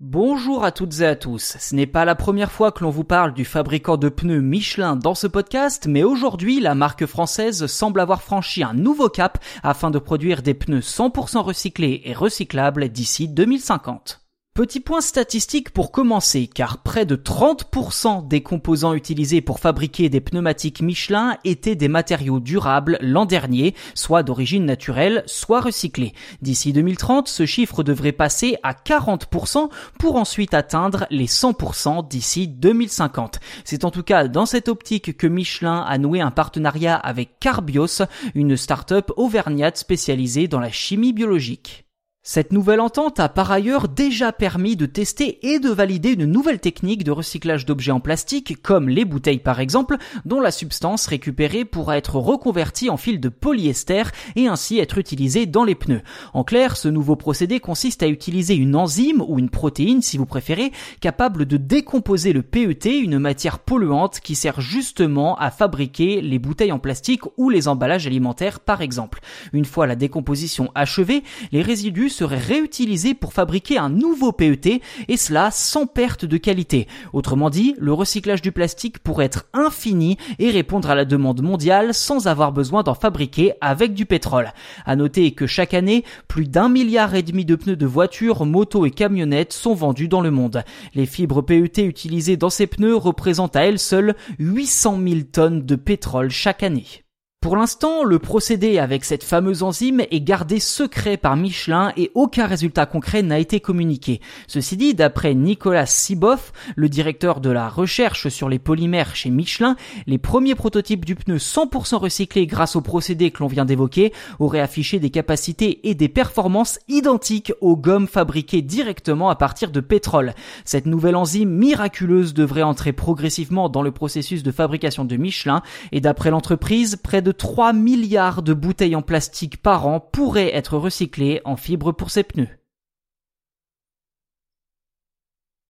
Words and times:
Bonjour 0.00 0.62
à 0.62 0.70
toutes 0.70 1.00
et 1.00 1.06
à 1.06 1.16
tous. 1.16 1.56
Ce 1.58 1.74
n'est 1.74 1.88
pas 1.88 2.04
la 2.04 2.14
première 2.14 2.52
fois 2.52 2.70
que 2.70 2.84
l'on 2.84 2.90
vous 2.90 3.02
parle 3.02 3.34
du 3.34 3.44
fabricant 3.44 3.96
de 3.96 4.08
pneus 4.08 4.40
Michelin 4.40 4.94
dans 4.94 5.16
ce 5.16 5.26
podcast, 5.26 5.88
mais 5.88 6.04
aujourd'hui, 6.04 6.60
la 6.60 6.76
marque 6.76 7.04
française 7.04 7.66
semble 7.66 7.98
avoir 7.98 8.22
franchi 8.22 8.62
un 8.62 8.74
nouveau 8.74 9.08
cap 9.08 9.42
afin 9.64 9.90
de 9.90 9.98
produire 9.98 10.42
des 10.42 10.54
pneus 10.54 10.82
100% 10.82 11.38
recyclés 11.38 12.02
et 12.04 12.14
recyclables 12.14 12.90
d'ici 12.90 13.26
2050. 13.26 14.27
Petit 14.58 14.80
point 14.80 15.00
statistique 15.00 15.70
pour 15.70 15.92
commencer, 15.92 16.48
car 16.48 16.78
près 16.78 17.06
de 17.06 17.14
30% 17.14 18.26
des 18.26 18.42
composants 18.42 18.92
utilisés 18.92 19.40
pour 19.40 19.60
fabriquer 19.60 20.08
des 20.08 20.20
pneumatiques 20.20 20.82
Michelin 20.82 21.36
étaient 21.44 21.76
des 21.76 21.86
matériaux 21.86 22.40
durables 22.40 22.98
l'an 23.00 23.24
dernier, 23.24 23.76
soit 23.94 24.24
d'origine 24.24 24.64
naturelle, 24.64 25.22
soit 25.26 25.60
recyclés. 25.60 26.12
D'ici 26.42 26.72
2030, 26.72 27.28
ce 27.28 27.46
chiffre 27.46 27.84
devrait 27.84 28.10
passer 28.10 28.56
à 28.64 28.72
40% 28.72 29.68
pour 29.96 30.16
ensuite 30.16 30.54
atteindre 30.54 31.06
les 31.10 31.28
100% 31.28 32.08
d'ici 32.08 32.48
2050. 32.48 33.38
C'est 33.62 33.84
en 33.84 33.92
tout 33.92 34.02
cas 34.02 34.26
dans 34.26 34.44
cette 34.44 34.66
optique 34.66 35.16
que 35.16 35.28
Michelin 35.28 35.82
a 35.82 35.98
noué 35.98 36.20
un 36.20 36.32
partenariat 36.32 36.96
avec 36.96 37.38
Carbios, 37.38 38.02
une 38.34 38.56
start-up 38.56 39.12
auvergnate 39.16 39.76
spécialisée 39.76 40.48
dans 40.48 40.58
la 40.58 40.72
chimie 40.72 41.12
biologique. 41.12 41.84
Cette 42.30 42.52
nouvelle 42.52 42.82
entente 42.82 43.20
a 43.20 43.30
par 43.30 43.50
ailleurs 43.50 43.88
déjà 43.88 44.32
permis 44.32 44.76
de 44.76 44.84
tester 44.84 45.38
et 45.50 45.60
de 45.60 45.70
valider 45.70 46.12
une 46.12 46.26
nouvelle 46.26 46.60
technique 46.60 47.02
de 47.02 47.10
recyclage 47.10 47.64
d'objets 47.64 47.90
en 47.90 48.00
plastique, 48.00 48.60
comme 48.60 48.90
les 48.90 49.06
bouteilles 49.06 49.38
par 49.38 49.60
exemple, 49.60 49.96
dont 50.26 50.42
la 50.42 50.50
substance 50.50 51.06
récupérée 51.06 51.64
pourra 51.64 51.96
être 51.96 52.16
reconvertie 52.16 52.90
en 52.90 52.98
fil 52.98 53.18
de 53.18 53.30
polyester 53.30 54.02
et 54.36 54.46
ainsi 54.46 54.78
être 54.78 54.98
utilisée 54.98 55.46
dans 55.46 55.64
les 55.64 55.74
pneus. 55.74 56.02
En 56.34 56.44
clair, 56.44 56.76
ce 56.76 56.88
nouveau 56.88 57.16
procédé 57.16 57.60
consiste 57.60 58.02
à 58.02 58.08
utiliser 58.08 58.54
une 58.54 58.76
enzyme 58.76 59.24
ou 59.26 59.38
une 59.38 59.48
protéine 59.48 60.02
si 60.02 60.18
vous 60.18 60.26
préférez, 60.26 60.72
capable 61.00 61.46
de 61.46 61.56
décomposer 61.56 62.34
le 62.34 62.42
PET, 62.42 62.98
une 62.98 63.18
matière 63.18 63.58
polluante 63.58 64.20
qui 64.20 64.34
sert 64.34 64.60
justement 64.60 65.38
à 65.38 65.50
fabriquer 65.50 66.20
les 66.20 66.38
bouteilles 66.38 66.72
en 66.72 66.78
plastique 66.78 67.22
ou 67.38 67.48
les 67.48 67.68
emballages 67.68 68.06
alimentaires 68.06 68.60
par 68.60 68.82
exemple. 68.82 69.20
Une 69.54 69.64
fois 69.64 69.86
la 69.86 69.96
décomposition 69.96 70.70
achevée, 70.74 71.22
les 71.52 71.62
résidus 71.62 72.17
serait 72.18 72.38
réutilisé 72.38 73.14
pour 73.14 73.32
fabriquer 73.32 73.78
un 73.78 73.90
nouveau 73.90 74.32
PET 74.32 74.82
et 75.06 75.16
cela 75.16 75.52
sans 75.52 75.86
perte 75.86 76.24
de 76.24 76.36
qualité. 76.36 76.88
Autrement 77.12 77.48
dit, 77.48 77.76
le 77.78 77.92
recyclage 77.92 78.42
du 78.42 78.50
plastique 78.50 78.98
pourrait 78.98 79.26
être 79.26 79.46
infini 79.52 80.18
et 80.40 80.50
répondre 80.50 80.90
à 80.90 80.96
la 80.96 81.04
demande 81.04 81.42
mondiale 81.42 81.94
sans 81.94 82.26
avoir 82.26 82.50
besoin 82.50 82.82
d'en 82.82 82.94
fabriquer 82.94 83.52
avec 83.60 83.94
du 83.94 84.04
pétrole. 84.04 84.52
À 84.84 84.96
noter 84.96 85.30
que 85.30 85.46
chaque 85.46 85.74
année, 85.74 86.04
plus 86.26 86.48
d'un 86.48 86.68
milliard 86.68 87.14
et 87.14 87.22
demi 87.22 87.44
de 87.44 87.54
pneus 87.54 87.76
de 87.76 87.86
voitures, 87.86 88.44
motos 88.44 88.84
et 88.84 88.90
camionnettes 88.90 89.52
sont 89.52 89.74
vendus 89.74 90.08
dans 90.08 90.20
le 90.20 90.32
monde. 90.32 90.64
Les 90.94 91.06
fibres 91.06 91.42
PET 91.42 91.84
utilisées 91.84 92.36
dans 92.36 92.50
ces 92.50 92.66
pneus 92.66 92.96
représentent 92.96 93.54
à 93.54 93.64
elles 93.64 93.78
seules 93.78 94.16
800 94.40 94.98
000 95.06 95.20
tonnes 95.32 95.64
de 95.64 95.76
pétrole 95.76 96.30
chaque 96.30 96.64
année. 96.64 97.04
Pour 97.40 97.56
l'instant, 97.56 98.02
le 98.02 98.18
procédé 98.18 98.80
avec 98.80 99.04
cette 99.04 99.22
fameuse 99.22 99.62
enzyme 99.62 100.00
est 100.10 100.20
gardé 100.20 100.58
secret 100.58 101.16
par 101.16 101.36
Michelin 101.36 101.92
et 101.96 102.10
aucun 102.16 102.46
résultat 102.46 102.84
concret 102.84 103.22
n'a 103.22 103.38
été 103.38 103.60
communiqué. 103.60 104.20
Ceci 104.48 104.76
dit, 104.76 104.92
d'après 104.92 105.36
Nicolas 105.36 105.86
Siboff, 105.86 106.52
le 106.74 106.88
directeur 106.88 107.40
de 107.40 107.50
la 107.50 107.68
recherche 107.68 108.26
sur 108.26 108.48
les 108.48 108.58
polymères 108.58 109.14
chez 109.14 109.30
Michelin, 109.30 109.76
les 110.08 110.18
premiers 110.18 110.56
prototypes 110.56 111.04
du 111.04 111.14
pneu 111.14 111.36
100% 111.36 111.98
recyclé 111.98 112.48
grâce 112.48 112.74
au 112.74 112.80
procédé 112.80 113.30
que 113.30 113.38
l'on 113.38 113.46
vient 113.46 113.64
d'évoquer 113.64 114.12
auraient 114.40 114.58
affiché 114.58 114.98
des 114.98 115.10
capacités 115.10 115.88
et 115.88 115.94
des 115.94 116.08
performances 116.08 116.80
identiques 116.88 117.52
aux 117.60 117.76
gommes 117.76 118.08
fabriquées 118.08 118.62
directement 118.62 119.30
à 119.30 119.36
partir 119.36 119.70
de 119.70 119.78
pétrole. 119.78 120.34
Cette 120.64 120.86
nouvelle 120.86 121.14
enzyme 121.14 121.50
miraculeuse 121.50 122.34
devrait 122.34 122.62
entrer 122.62 122.92
progressivement 122.92 123.68
dans 123.68 123.82
le 123.82 123.92
processus 123.92 124.42
de 124.42 124.50
fabrication 124.50 125.04
de 125.04 125.16
Michelin 125.16 125.62
et 125.92 126.00
d'après 126.00 126.30
l'entreprise, 126.30 126.96
près 126.96 127.22
de 127.22 127.27
de 127.28 127.32
3 127.32 127.74
milliards 127.74 128.42
de 128.42 128.54
bouteilles 128.54 128.96
en 128.96 129.02
plastique 129.02 129.60
par 129.60 129.86
an 129.86 130.00
pourraient 130.00 130.56
être 130.56 130.78
recyclées 130.78 131.42
en 131.44 131.56
fibres 131.56 131.92
pour 131.92 132.10
ces 132.10 132.22
pneus. 132.22 132.48